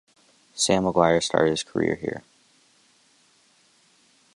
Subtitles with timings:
[0.55, 2.23] Sam Maguire started his career here.